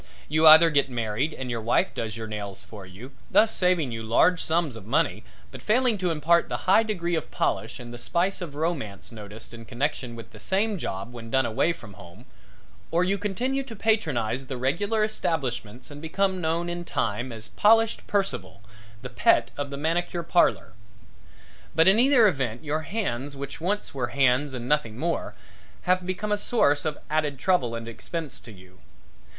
You 0.27 0.47
either 0.47 0.71
get 0.71 0.89
married 0.89 1.31
and 1.31 1.51
your 1.51 1.61
wife 1.61 1.93
does 1.93 2.17
your 2.17 2.25
nails 2.25 2.63
for 2.63 2.87
you, 2.87 3.11
thus 3.29 3.55
saving 3.55 3.91
you 3.91 4.01
large 4.01 4.41
sums 4.43 4.75
of 4.75 4.87
money, 4.87 5.23
but 5.51 5.61
failing 5.61 5.99
to 5.99 6.09
impart 6.09 6.49
the 6.49 6.65
high 6.65 6.81
degree 6.81 7.13
of 7.13 7.29
polish 7.29 7.79
and 7.79 7.93
the 7.93 7.99
spice 7.99 8.41
of 8.41 8.55
romance 8.55 9.11
noticed 9.11 9.53
in 9.53 9.63
connection 9.63 10.15
with 10.15 10.31
the 10.31 10.39
same 10.39 10.79
job 10.79 11.13
when 11.13 11.29
done 11.29 11.45
away 11.45 11.71
from 11.71 11.93
home, 11.93 12.25
or 12.89 13.03
you 13.03 13.19
continue 13.19 13.61
to 13.61 13.75
patronize 13.75 14.47
the 14.47 14.57
regular 14.57 15.03
establishments 15.03 15.91
and 15.91 16.01
become 16.01 16.41
known 16.41 16.67
in 16.67 16.83
time 16.83 17.31
as 17.31 17.49
Polished 17.49 18.07
Percival, 18.07 18.63
the 19.03 19.09
Pet 19.09 19.51
of 19.55 19.69
the 19.69 19.77
Manicure 19.77 20.23
Parlor. 20.23 20.73
But 21.75 21.87
in 21.87 21.99
either 21.99 22.27
event 22.27 22.63
your 22.63 22.81
hands 22.81 23.35
which 23.35 23.61
once 23.61 23.93
were 23.93 24.07
hands 24.07 24.55
and 24.55 24.67
nothing 24.67 24.97
more, 24.97 25.35
have 25.83 26.07
become 26.07 26.31
a 26.31 26.39
source 26.39 26.85
of 26.85 26.97
added 27.07 27.37
trouble 27.37 27.75
and 27.75 27.87
expense 27.87 28.39
to 28.39 28.51
you. 28.51 28.79